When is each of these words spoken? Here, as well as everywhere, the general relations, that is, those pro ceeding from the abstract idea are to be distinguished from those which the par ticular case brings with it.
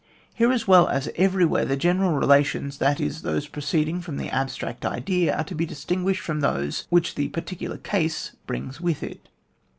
Here, 0.33 0.51
as 0.51 0.67
well 0.67 0.87
as 0.87 1.11
everywhere, 1.15 1.63
the 1.63 1.77
general 1.77 2.13
relations, 2.13 2.79
that 2.79 2.99
is, 2.99 3.21
those 3.21 3.47
pro 3.47 3.61
ceeding 3.61 4.01
from 4.01 4.17
the 4.17 4.29
abstract 4.29 4.83
idea 4.83 5.37
are 5.37 5.43
to 5.43 5.53
be 5.53 5.63
distinguished 5.67 6.21
from 6.21 6.39
those 6.39 6.87
which 6.89 7.13
the 7.13 7.29
par 7.29 7.43
ticular 7.43 7.83
case 7.83 8.31
brings 8.47 8.81
with 8.81 9.03
it. 9.03 9.29